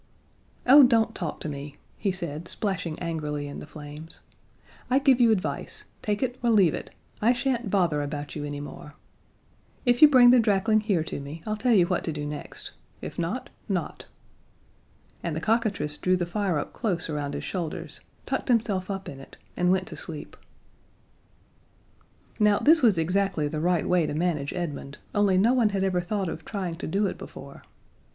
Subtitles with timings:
[0.65, 4.19] "Oh, don't talk to me!" he said, splashing angrily in the flames.
[4.89, 6.89] "I give you advice; take it or leave it
[7.21, 8.95] I shan't bother about you anymore.
[9.85, 12.71] If you bring the drakling here to me, I'll tell you what to do next.
[12.99, 14.07] If not, not."
[15.21, 19.19] And the cockatrice drew the fire up close around his shoulders, tucked himself up in
[19.19, 20.35] it, and went to sleep.
[22.39, 26.01] Now this was exactly the right way to manage Edmund, only no one had ever
[26.01, 27.61] thought of trying to do it before.